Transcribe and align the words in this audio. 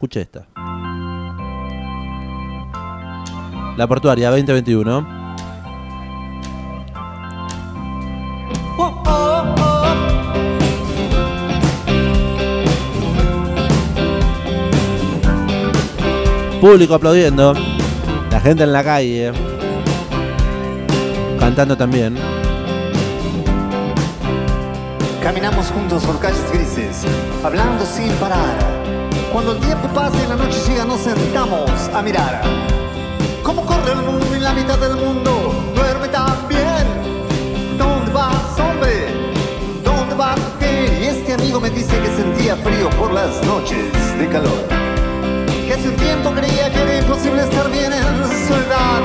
Escuche 0.00 0.20
esta. 0.20 0.46
La 3.76 3.84
Portuaria 3.88 4.30
2021. 4.30 5.08
Público 16.60 16.94
aplaudiendo. 16.94 17.54
La 18.30 18.40
gente 18.40 18.62
en 18.62 18.72
la 18.72 18.84
calle. 18.84 19.32
Cantando 21.40 21.76
también. 21.76 22.14
Caminamos 25.20 25.72
juntos 25.72 26.04
por 26.04 26.20
calles 26.20 26.52
grises, 26.52 27.04
hablando 27.42 27.84
sin 27.84 28.12
parar. 28.20 28.97
Cuando 29.32 29.52
el 29.52 29.58
tiempo 29.58 29.88
pasa 29.88 30.16
y 30.24 30.28
la 30.28 30.36
noche 30.36 30.58
llega, 30.66 30.84
nos 30.84 31.00
sentamos 31.00 31.70
a 31.94 32.02
mirar. 32.02 32.42
¿Cómo 33.42 33.64
corre 33.64 33.92
el 33.92 33.98
mundo 33.98 34.36
y 34.36 34.40
la 34.40 34.52
mitad 34.52 34.78
del 34.78 34.96
mundo 34.96 35.54
duerme 35.74 36.08
también? 36.08 36.86
¿Dónde 37.76 38.10
vas, 38.12 38.58
hombre? 38.58 39.06
¿Dónde 39.84 40.14
vas, 40.14 40.38
mujer? 40.38 41.02
Y 41.02 41.06
este 41.06 41.34
amigo 41.34 41.60
me 41.60 41.70
dice 41.70 41.98
que 42.00 42.08
sentía 42.16 42.56
frío 42.56 42.88
por 42.98 43.12
las 43.12 43.42
noches 43.44 43.92
de 44.18 44.28
calor. 44.28 44.66
Que 45.66 45.74
hace 45.74 45.88
un 45.88 45.96
tiempo 45.96 46.30
creía 46.32 46.72
que 46.72 46.82
era 46.82 46.98
imposible 46.98 47.42
estar 47.42 47.70
bien 47.70 47.92
en 47.92 48.48
soledad. 48.48 49.02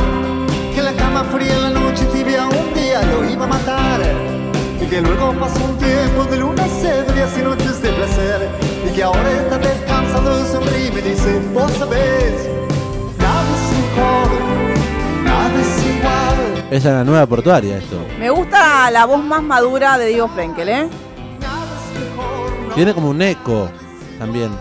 Que 0.74 0.82
la 0.82 0.94
cama 0.94 1.26
fría 1.26 1.54
en 1.54 1.64
la 1.64 1.70
noche 1.70 2.06
tibia 2.14 2.48
un 2.48 2.74
día 2.74 3.02
lo 3.04 3.30
iba 3.30 3.44
a 3.44 3.48
matar. 3.48 4.02
Y 4.82 4.86
que 4.86 5.02
luego 5.02 5.34
pasó 5.40 5.64
un 5.66 5.78
tiempo 5.78 6.26
de 6.32 6.38
luna 6.38 6.66
sed, 6.82 7.14
días 7.14 7.32
y 7.38 7.42
noches 7.42 7.82
de 7.82 7.90
placer. 7.90 8.50
Y 8.88 8.94
que 8.94 9.04
ahora 9.04 9.32
está 9.32 9.58
descansando 9.58 9.83
y 10.16 10.52
sonríe 10.52 10.88
y 10.88 10.92
me 10.92 11.02
dice, 11.02 11.42
vos 11.54 11.72
sabés, 11.72 12.48
nada 13.18 13.44
es 13.56 13.78
mejor, 13.78 15.24
nada 15.24 15.62
es 15.62 15.86
igual. 15.86 16.66
Esa 16.70 16.90
es 16.90 16.96
la 16.96 17.04
nueva 17.04 17.26
Portuaria 17.26 17.78
esto. 17.78 17.98
Me 18.20 18.30
gusta 18.30 18.92
la 18.92 19.06
voz 19.06 19.24
más 19.24 19.42
madura 19.42 19.98
de 19.98 20.08
Diego 20.08 20.28
Frenkel, 20.28 20.70
¿eh? 20.70 20.90
Tiene 22.76 22.94
como 22.94 23.10
un 23.10 23.22
eco 23.22 23.70
también. 24.20 24.52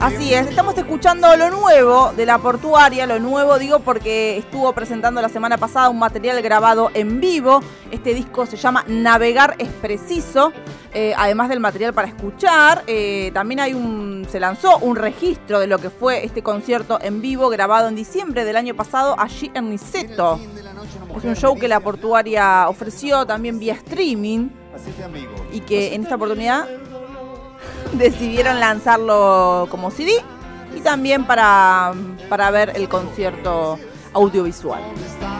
Así 0.00 0.32
es, 0.32 0.46
estamos 0.46 0.76
escuchando 0.78 1.36
lo 1.36 1.50
nuevo 1.50 2.12
de 2.16 2.26
la 2.26 2.38
portuaria, 2.38 3.06
lo 3.06 3.18
nuevo 3.18 3.58
digo 3.58 3.80
porque 3.80 4.38
estuvo 4.38 4.72
presentando 4.72 5.20
la 5.20 5.28
semana 5.28 5.58
pasada 5.58 5.88
un 5.88 5.98
material 5.98 6.40
grabado 6.42 6.90
en 6.94 7.20
vivo. 7.20 7.60
Este 7.90 8.14
disco 8.14 8.46
se 8.46 8.56
llama 8.56 8.84
Navegar 8.88 9.56
es 9.58 9.68
preciso. 9.68 10.52
Eh, 10.92 11.14
además 11.16 11.48
del 11.48 11.60
material 11.60 11.94
para 11.94 12.08
escuchar, 12.08 12.82
eh, 12.86 13.30
también 13.32 13.60
hay 13.60 13.74
un, 13.74 14.26
se 14.28 14.40
lanzó 14.40 14.78
un 14.78 14.96
registro 14.96 15.60
de 15.60 15.66
lo 15.66 15.78
que 15.78 15.90
fue 15.90 16.24
este 16.24 16.42
concierto 16.42 16.98
en 17.00 17.20
vivo 17.20 17.48
grabado 17.48 17.88
en 17.88 17.94
diciembre 17.94 18.44
del 18.44 18.56
año 18.56 18.74
pasado 18.74 19.14
allí 19.18 19.50
en 19.54 19.70
Niceto. 19.70 20.40
Es 21.16 21.24
un 21.24 21.36
show 21.36 21.56
que 21.58 21.68
la 21.68 21.80
portuaria 21.80 22.68
ofreció 22.68 23.26
también 23.26 23.58
vía 23.58 23.74
streaming 23.74 24.48
y 25.52 25.60
que 25.60 25.94
en 25.94 26.02
esta 26.02 26.14
oportunidad 26.16 26.66
decidieron 27.92 28.60
lanzarlo 28.60 29.66
como 29.70 29.90
CD 29.90 30.12
y 30.76 30.80
también 30.80 31.24
para, 31.24 31.92
para 32.28 32.50
ver 32.50 32.72
el 32.76 32.88
concierto 32.88 33.78
audiovisual. 34.12 34.80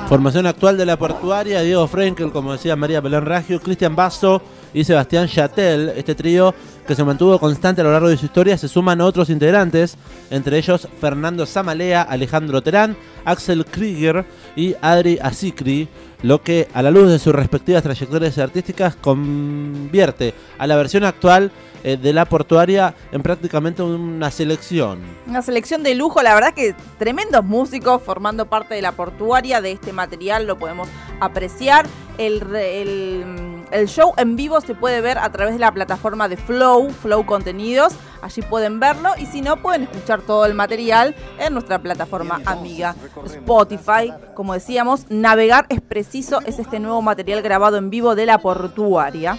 Formación 0.08 0.46
actual 0.46 0.76
de 0.76 0.86
la 0.86 0.96
Portuaria, 0.96 1.60
Diego 1.62 1.86
Frenkel, 1.86 2.32
como 2.32 2.52
decía 2.52 2.76
María 2.76 3.00
Pelón 3.00 3.26
Raggio, 3.26 3.60
Cristian 3.60 3.94
Basso 3.94 4.42
y 4.72 4.84
Sebastián 4.84 5.28
Chatel. 5.28 5.92
Este 5.96 6.14
trío 6.14 6.54
que 6.86 6.94
se 6.94 7.04
mantuvo 7.04 7.38
constante 7.38 7.80
a 7.80 7.84
lo 7.84 7.92
largo 7.92 8.08
de 8.08 8.16
su 8.16 8.26
historia, 8.26 8.58
se 8.58 8.66
suman 8.66 9.00
otros 9.00 9.30
integrantes, 9.30 9.96
entre 10.30 10.58
ellos 10.58 10.88
Fernando 11.00 11.46
Zamalea, 11.46 12.02
Alejandro 12.02 12.62
Terán, 12.62 12.96
Axel 13.24 13.64
Krieger 13.64 14.24
y 14.56 14.74
Adri 14.80 15.18
Asikri, 15.22 15.88
lo 16.22 16.42
que 16.42 16.68
a 16.74 16.82
la 16.82 16.90
luz 16.90 17.08
de 17.08 17.18
sus 17.18 17.34
respectivas 17.34 17.82
trayectorias 17.82 18.38
artísticas 18.38 18.96
convierte 18.96 20.34
a 20.58 20.66
la 20.66 20.76
versión 20.76 21.04
actual 21.04 21.52
eh, 21.82 21.96
de 21.96 22.12
la 22.12 22.26
Portuaria 22.26 22.94
en 23.10 23.22
prácticamente 23.22 23.82
una 23.82 24.30
selección. 24.30 25.00
Una 25.26 25.40
selección 25.40 25.82
de 25.82 25.94
lujo, 25.94 26.22
la 26.22 26.34
verdad 26.34 26.52
que 26.52 26.74
tremendos 26.98 27.44
músicos 27.44 28.02
formando 28.02 28.46
parte 28.46 28.74
de 28.74 28.82
la 28.82 28.92
portuaria 28.92 29.60
de 29.60 29.72
este 29.72 29.92
material, 29.92 30.46
lo 30.46 30.58
podemos 30.58 30.88
apreciar. 31.20 31.86
El, 32.18 32.54
el, 32.54 33.59
el 33.70 33.88
show 33.88 34.12
en 34.16 34.36
vivo 34.36 34.60
se 34.60 34.74
puede 34.74 35.00
ver 35.00 35.18
a 35.18 35.30
través 35.30 35.54
de 35.54 35.60
la 35.60 35.72
plataforma 35.72 36.28
de 36.28 36.36
Flow, 36.36 36.90
Flow 36.90 37.24
Contenidos, 37.26 37.94
allí 38.22 38.42
pueden 38.42 38.80
verlo 38.80 39.10
y 39.18 39.26
si 39.26 39.42
no 39.42 39.56
pueden 39.56 39.82
escuchar 39.84 40.22
todo 40.22 40.44
el 40.46 40.54
material 40.54 41.14
en 41.38 41.52
nuestra 41.52 41.78
plataforma 41.80 42.40
amiga 42.46 42.94
Spotify. 43.24 44.12
Como 44.34 44.54
decíamos, 44.54 45.06
Navegar 45.08 45.66
es 45.68 45.80
preciso, 45.80 46.40
es 46.46 46.58
este 46.58 46.80
nuevo 46.80 47.00
material 47.02 47.42
grabado 47.42 47.76
en 47.76 47.90
vivo 47.90 48.14
de 48.14 48.26
la 48.26 48.38
portuaria. 48.38 49.38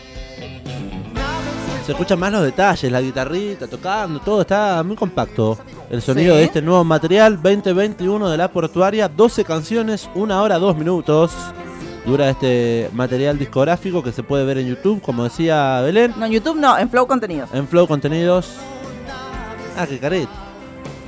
Se 1.85 1.93
escuchan 1.93 2.19
más 2.19 2.31
los 2.31 2.43
detalles, 2.43 2.91
la 2.91 3.01
guitarrita 3.01 3.67
tocando, 3.67 4.19
todo 4.19 4.41
está 4.41 4.83
muy 4.83 4.95
compacto. 4.95 5.57
El 5.89 6.01
sonido 6.01 6.35
Sí. 6.35 6.39
de 6.39 6.45
este 6.45 6.61
nuevo 6.61 6.83
material 6.83 7.41
2021 7.41 8.29
de 8.29 8.37
la 8.37 8.47
portuaria, 8.49 9.09
12 9.09 9.43
canciones, 9.43 10.07
1 10.15 10.41
hora 10.41 10.57
2 10.59 10.77
minutos. 10.77 11.31
Dura 12.05 12.29
este 12.29 12.89
material 12.93 13.37
discográfico 13.37 14.01
que 14.01 14.11
se 14.11 14.23
puede 14.23 14.43
ver 14.43 14.57
en 14.57 14.67
YouTube, 14.67 15.01
como 15.01 15.23
decía 15.23 15.81
Belén, 15.81 16.13
No, 16.17 16.25
en 16.25 16.31
YouTube 16.31 16.57
no, 16.57 16.77
en 16.77 16.89
Flow 16.89 17.05
Contenidos. 17.05 17.49
en 17.53 17.67
Flow 17.67 17.87
Contenidos. 17.87 18.55
Ah, 19.77 19.85
qué 19.87 19.99
caret. 19.99 20.27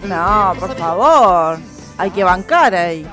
No, 0.07 0.53
por 0.59 0.75
favor. 0.75 1.57
Hay 1.97 2.11
que 2.11 2.23
bancar 2.23 2.75
ahí. 2.75 3.05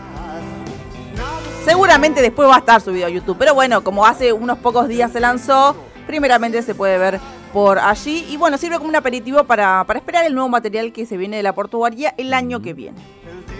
Seguramente 1.64 2.20
después 2.22 2.48
va 2.48 2.56
a 2.56 2.58
estar 2.58 2.80
subido 2.80 3.06
a 3.06 3.10
YouTube. 3.10 3.36
Pero 3.38 3.54
bueno, 3.54 3.82
como 3.82 4.04
hace 4.06 4.32
unos 4.32 4.58
pocos 4.58 4.88
días 4.88 5.12
se 5.12 5.20
lanzó, 5.20 5.74
primeramente 6.06 6.62
se 6.62 6.74
puede 6.74 6.98
ver 6.98 7.20
por 7.52 7.78
allí. 7.78 8.26
Y 8.28 8.36
bueno, 8.36 8.58
sirve 8.58 8.76
como 8.76 8.88
un 8.88 8.96
aperitivo 8.96 9.44
para, 9.44 9.84
para 9.84 9.98
esperar 9.98 10.24
el 10.24 10.34
nuevo 10.34 10.48
material 10.48 10.92
que 10.92 11.06
se 11.06 11.16
viene 11.16 11.36
de 11.38 11.42
la 11.42 11.54
portuaria 11.54 12.14
el 12.16 12.32
año 12.34 12.60
que 12.60 12.74
viene. 12.74 12.98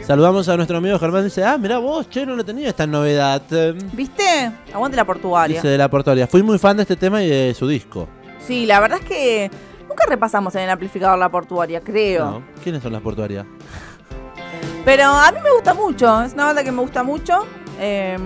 Saludamos 0.02 0.48
a 0.48 0.56
nuestro 0.56 0.78
amigo 0.78 0.98
Germán, 0.98 1.24
dice, 1.24 1.44
ah, 1.44 1.56
mirá 1.56 1.78
vos, 1.78 2.08
che, 2.08 2.26
no 2.26 2.34
lo 2.34 2.44
tenía 2.44 2.68
esta 2.68 2.86
novedad. 2.86 3.42
¿Viste? 3.92 4.50
Aguante 4.72 4.96
la 4.96 5.04
portuaria. 5.04 5.56
Dice 5.56 5.68
de 5.68 5.78
la 5.78 5.88
portuaria. 5.88 6.26
Fui 6.26 6.42
muy 6.42 6.58
fan 6.58 6.76
de 6.76 6.82
este 6.82 6.96
tema 6.96 7.22
y 7.22 7.28
de 7.28 7.54
su 7.54 7.68
disco. 7.68 8.08
Sí, 8.44 8.66
la 8.66 8.80
verdad 8.80 8.98
es 9.00 9.04
que 9.06 9.50
nunca 9.88 10.04
repasamos 10.08 10.54
en 10.56 10.62
el 10.62 10.70
amplificador 10.70 11.18
la 11.18 11.28
portuaria, 11.28 11.80
creo. 11.80 12.24
No. 12.24 12.42
¿Quiénes 12.62 12.82
son 12.82 12.92
las 12.92 13.02
portuarias? 13.02 13.46
Pero 14.84 15.04
a 15.04 15.30
mí 15.30 15.38
me 15.44 15.52
gusta 15.52 15.74
mucho, 15.74 16.22
es 16.22 16.32
una 16.32 16.46
banda 16.46 16.64
que 16.64 16.72
me 16.72 16.80
gusta 16.80 17.02
mucho. 17.02 17.46
Eh, 17.78 18.16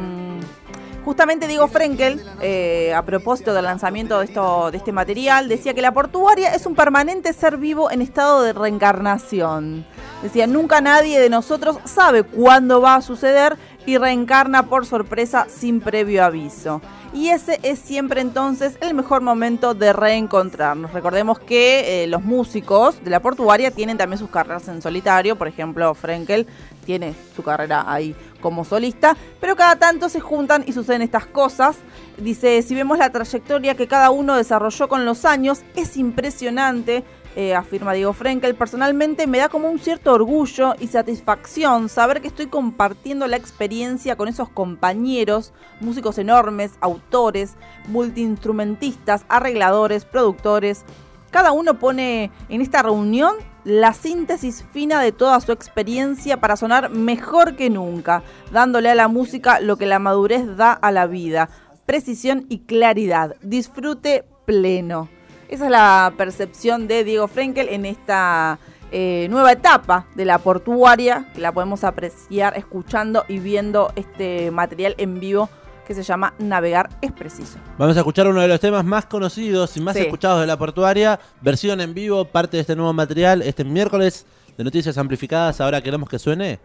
justamente 1.05 1.47
Diego 1.47 1.69
Frenkel, 1.69 2.25
eh, 2.41 2.93
a 2.95 3.03
propósito 3.03 3.53
del 3.55 3.65
lanzamiento 3.65 4.19
de, 4.19 4.25
esto, 4.25 4.71
de 4.71 4.79
este 4.79 4.93
material, 4.93 5.49
decía 5.49 5.75
que 5.75 5.83
la 5.83 5.93
portuaria 5.93 6.55
es 6.55 6.67
un 6.67 6.75
permanente 6.75 7.33
ser 7.33 7.59
vivo 7.59 7.91
en 7.91 8.03
estado 8.03 8.43
de 8.43 8.53
reencarnación. 8.53 9.85
Decía, 10.23 10.47
nunca 10.47 10.81
nadie 10.81 11.21
de 11.21 11.29
nosotros 11.29 11.79
sabe 11.85 12.23
cuándo 12.23 12.81
va 12.81 12.97
a 12.97 13.03
suceder 13.03 13.59
y 13.87 13.99
reencarna 13.99 14.67
por 14.67 14.87
sorpresa 14.87 15.47
sin 15.49 15.81
previo 15.81 16.25
aviso. 16.25 16.81
Y 17.13 17.29
ese 17.29 17.61
es 17.63 17.79
siempre 17.79 18.21
entonces 18.21 18.77
el 18.81 18.93
mejor 18.93 19.23
momento 19.23 19.73
de 19.75 19.93
reencontrarnos. 19.93 20.93
Recordemos 20.93 21.39
que 21.39 22.03
eh, 22.03 22.07
los 22.09 22.25
músicos 22.25 23.03
de 23.05 23.11
la 23.11 23.21
portuaria 23.21 23.71
tienen 23.71 23.97
también 23.97 24.19
sus 24.19 24.31
carreras 24.31 24.67
en 24.67 24.83
solitario. 24.83 25.37
Por 25.37 25.47
ejemplo, 25.47 25.95
Frenkel 25.95 26.49
tiene 26.85 27.15
su 27.37 27.45
carrera 27.45 27.85
ahí 27.87 28.17
como 28.41 28.65
solista. 28.65 29.17
Pero 29.41 29.55
cada 29.55 29.77
tanto 29.77 30.09
se 30.09 30.19
juntan 30.19 30.65
y 30.67 30.73
suceden 30.73 31.03
estas 31.03 31.27
cosas. 31.27 31.77
Dice, 32.19 32.61
si 32.63 32.75
vemos 32.75 32.99
la 32.99 33.11
trayectoria 33.11 33.77
que 33.77 33.87
cada 33.87 34.11
uno 34.11 34.35
desarrolló 34.35 34.89
con 34.89 35.05
los 35.05 35.25
años, 35.25 35.63
es 35.77 35.97
impresionante. 35.97 37.05
Eh, 37.37 37.55
afirma 37.55 37.93
Diego 37.93 38.13
Frenkel, 38.13 38.55
personalmente 38.55 39.27
me 39.27 39.39
da 39.39 39.49
como 39.49 39.69
un 39.69 39.81
cierto 39.81 40.13
orgullo 40.13 40.75
y 40.79 40.87
satisfacción 40.87 41.89
saber 41.89 42.21
que 42.21 42.29
estoy 42.29 42.47
compartiendo 42.47 43.27
la 43.27 43.37
experiencia 43.37 44.17
con 44.17 44.29
esos 44.29 44.49
compañeros, 44.49 45.53
músicos 45.81 46.19
enormes, 46.19 46.73
autores, 46.81 47.57
multiinstrumentistas, 47.89 49.25
arregladores, 49.29 50.05
productores. 50.05 50.85
Cada 51.33 51.51
uno 51.51 51.81
pone 51.81 52.31
en 52.49 52.61
esta 52.61 52.83
reunión 52.83 53.35
la 53.65 53.95
síntesis 53.95 54.65
fina 54.73 55.01
de 55.01 55.11
toda 55.11 55.41
su 55.41 55.51
experiencia 55.51 56.41
para 56.41 56.57
sonar 56.57 56.91
mejor 56.91 57.57
que 57.57 57.69
nunca, 57.69 58.23
dándole 58.53 58.91
a 58.91 58.95
la 58.95 59.09
música 59.09 59.59
lo 59.59 59.77
que 59.77 59.87
la 59.87 59.99
madurez 59.99 60.57
da 60.57 60.73
a 60.73 60.93
la 60.93 61.07
vida, 61.09 61.49
precisión 61.85 62.47
y 62.49 62.61
claridad, 62.61 63.35
disfrute 63.43 64.25
pleno. 64.47 65.09
Esa 65.49 65.65
es 65.67 65.71
la 65.71 66.13
percepción 66.17 66.89
de 66.89 67.05
Diego 67.05 67.29
Frenkel 67.29 67.69
en 67.69 67.85
esta 67.87 68.59
eh, 68.91 69.27
nueva 69.31 69.53
etapa 69.53 70.07
de 70.15 70.25
la 70.25 70.39
portuaria, 70.39 71.27
que 71.35 71.41
la 71.41 71.53
podemos 71.53 71.85
apreciar 71.85 72.57
escuchando 72.57 73.25
y 73.29 73.39
viendo 73.39 73.93
este 73.97 74.51
material 74.51 74.95
en 74.99 75.21
vivo 75.21 75.49
que 75.87 75.95
se 75.95 76.03
llama 76.03 76.33
Navegar 76.39 76.89
es 77.03 77.13
preciso. 77.13 77.59
Vamos 77.77 77.95
a 77.97 78.01
escuchar 78.01 78.27
uno 78.27 78.41
de 78.41 78.49
los 78.49 78.59
temas 78.59 78.85
más 78.87 79.05
conocidos 79.05 79.77
y 79.77 79.81
más 79.81 79.95
Sí. 79.95 80.03
escuchados 80.03 80.41
de 80.41 80.47
la 80.47 80.57
portuaria, 80.57 81.21
versión 81.43 81.81
en 81.83 81.93
vivo, 81.93 82.25
parte 82.25 82.57
de 82.57 82.63
este 82.63 82.75
nuevo 82.75 82.93
material, 82.95 83.43
este 83.43 83.65
miércoles 83.65 84.25
de 84.57 84.65
noticias 84.65 84.97
amplificadas. 84.97 85.61
Ahora 85.61 85.83
queremos 85.83 86.09
que 86.09 86.19
suene. 86.19 86.59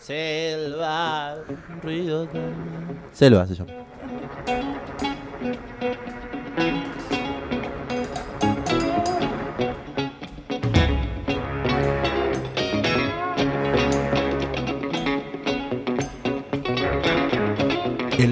Selva, 0.00 1.34
ruido. 1.82 2.24
de- 2.26 2.52
Selva 3.12 3.46
se 3.46 3.54
llama. 3.56 3.72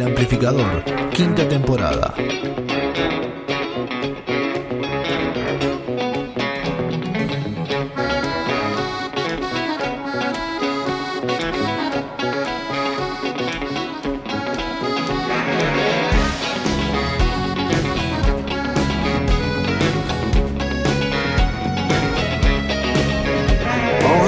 Amplificador, 0.04 0.82
quinta 1.10 1.48
temporada. 1.48 2.14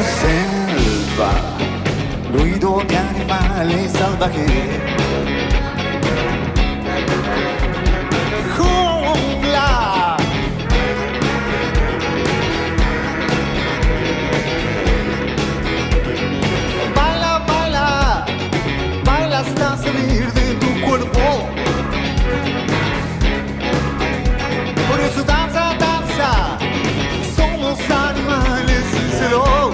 Selva, 0.06 1.32
ruido 2.32 2.80
de 2.86 2.96
animales 2.96 3.90
salvajes. 3.92 5.65
Hasta 19.66 19.84
salir 19.84 20.32
de 20.32 20.54
tu 20.54 20.80
cuerpo. 20.86 21.48
Por 24.88 25.00
eso 25.00 25.22
danza, 25.24 25.74
danza, 25.78 26.58
somos 27.36 27.78
animales 27.90 28.84
sinceros. 28.92 29.72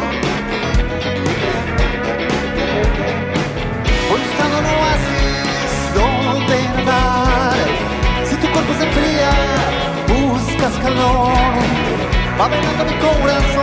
Buscando 4.11 4.59
un 4.59 4.67
oasis 4.77 5.73
donde 5.95 6.57
nadar. 6.77 7.57
Si 8.29 8.35
tu 8.37 8.47
cuerpo 8.53 8.73
se 8.79 8.85
enfría, 8.89 9.31
buscas 10.09 10.75
calor. 10.85 11.33
Va 12.41 12.49
bailando 12.49 12.85
mi 12.85 12.95
corazón, 13.07 13.62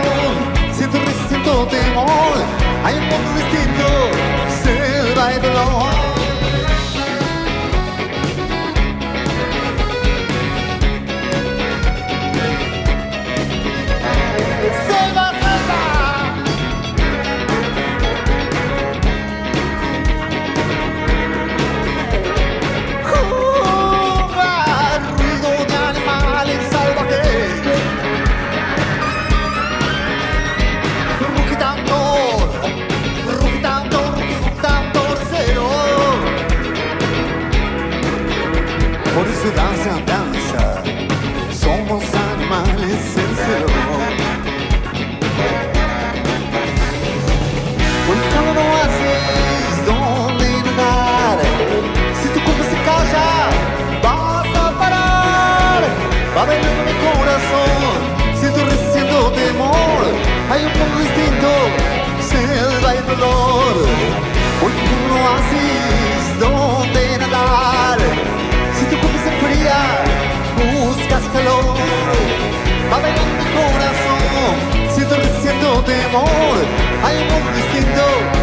resistiendo 75.90 76.02
temor. 76.02 76.66
Hay 77.04 77.16
un 77.16 77.28
mundo 77.28 77.50
distinto, 77.52 78.39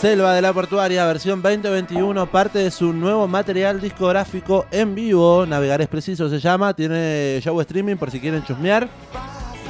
Selva 0.00 0.32
de 0.32 0.42
la 0.42 0.52
Portuaria, 0.52 1.04
versión 1.06 1.42
2021, 1.42 2.30
parte 2.30 2.60
de 2.60 2.70
su 2.70 2.92
nuevo 2.92 3.26
material 3.26 3.80
discográfico 3.80 4.64
en 4.70 4.94
vivo. 4.94 5.44
Navegar 5.44 5.80
es 5.80 5.88
preciso 5.88 6.28
se 6.28 6.38
llama. 6.38 6.72
Tiene 6.72 7.40
show 7.42 7.60
streaming 7.60 7.96
por 7.96 8.08
si 8.08 8.20
quieren 8.20 8.44
chusmear 8.44 8.88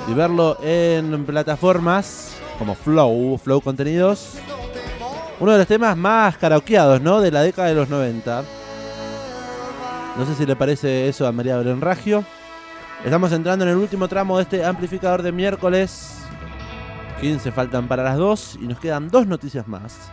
y 0.06 0.12
verlo 0.12 0.58
en 0.62 1.24
plataformas 1.24 2.36
como 2.58 2.74
Flow, 2.74 3.38
Flow 3.42 3.62
Contenidos. 3.62 4.34
Uno 5.40 5.52
de 5.52 5.58
los 5.58 5.66
temas 5.66 5.96
más 5.96 6.36
karaokeados, 6.36 7.00
¿no? 7.00 7.22
De 7.22 7.30
la 7.30 7.40
década 7.40 7.68
de 7.68 7.74
los 7.74 7.88
90. 7.88 8.44
No 10.18 10.26
sé 10.26 10.34
si 10.34 10.44
le 10.44 10.56
parece 10.56 11.08
eso 11.08 11.26
a 11.26 11.32
María 11.32 11.56
Belén 11.56 11.80
Ragio. 11.80 12.22
Estamos 13.02 13.32
entrando 13.32 13.64
en 13.64 13.70
el 13.70 13.78
último 13.78 14.08
tramo 14.08 14.36
de 14.36 14.42
este 14.42 14.62
amplificador 14.62 15.22
de 15.22 15.32
miércoles. 15.32 16.16
15 17.18 17.50
faltan 17.50 17.88
para 17.88 18.02
las 18.02 18.18
2 18.18 18.58
y 18.60 18.66
nos 18.66 18.78
quedan 18.78 19.08
dos 19.08 19.26
noticias 19.26 19.66
más. 19.66 20.10